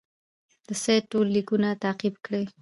[0.67, 2.43] د سید ټول لیکونه تعقیب کړي.